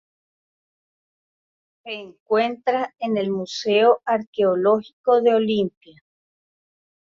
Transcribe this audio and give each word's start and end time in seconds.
Se 1.83 1.93
encuentra 1.93 2.95
en 2.97 3.17
el 3.17 3.29
Museo 3.29 4.01
Arqueológico 4.03 5.21
de 5.21 5.35
Olimpia. 5.35 6.01